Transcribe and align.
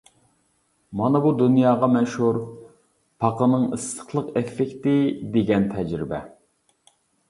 مانا 1.01 1.21
بۇ 1.25 1.33
دۇنياغا 1.41 1.89
مەشھۇر 1.97 2.41
«پاقىنىڭ 3.25 3.69
ئىسسىقلىق 3.79 4.35
ئېففېكتى» 4.43 4.99
دېگەن 5.39 5.73
تەجرىبە. 5.79 6.29